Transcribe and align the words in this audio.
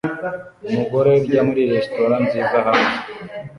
Umugore 0.67 1.07
urya 1.19 1.41
muri 1.47 1.61
resitora 1.71 2.15
nziza 2.25 2.57
hanze 2.65 2.97